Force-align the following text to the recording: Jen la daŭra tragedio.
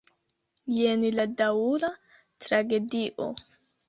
Jen 0.77 1.03
la 1.17 1.25
daŭra 1.41 1.89
tragedio. 2.47 3.29